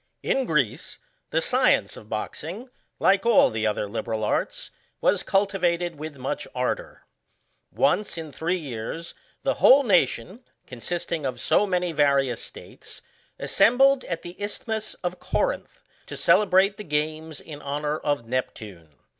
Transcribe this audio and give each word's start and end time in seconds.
In 0.23 0.45
Greece, 0.45 0.97
the 1.29 1.41
science 1.41 1.95
of 1.95 2.09
boxing, 2.09 2.71
like 2.97 3.23
all 3.23 3.51
the 3.51 3.67
other 3.67 3.87
liberal 3.87 4.23
arts, 4.23 4.71
was 4.99 5.21
cultivated 5.21 5.97
with 5.99 6.17
much 6.17 6.47
ardour. 6.55 7.03
Digitized 7.03 7.77
by 7.77 7.77
VjOOQIC 7.77 7.77
SKETCHES 7.77 7.77
OF 7.77 7.77
Fr(5ILISM. 7.77 7.79
Once 7.81 8.17
in 8.17 8.31
three 8.31 8.55
years 8.55 9.13
the 9.43 9.53
whole 9.53 9.83
nation, 9.83 10.43
consisting 10.65 11.23
of 11.27 11.39
so 11.39 11.67
many 11.67 11.91
various 11.91 12.43
states, 12.43 13.03
assembled 13.37 14.03
at 14.05 14.23
the 14.23 14.35
isthmus 14.41 14.95
of 15.03 15.19
Corinth, 15.19 15.83
to 16.07 16.17
celebrate 16.17 16.77
the 16.77 16.83
games 16.83 17.39
in 17.39 17.61
honour 17.61 17.99
of 17.99 18.25
Nep 18.25 18.55
tune. 18.55 18.95